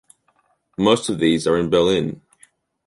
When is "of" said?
1.09-1.19